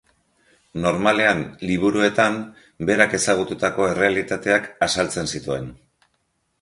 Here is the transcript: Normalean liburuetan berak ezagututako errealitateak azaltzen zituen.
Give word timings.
Normalean 0.85 1.43
liburuetan 1.71 2.39
berak 2.91 3.13
ezagututako 3.21 3.87
errealitateak 3.91 4.67
azaltzen 4.87 5.31
zituen. 5.37 5.71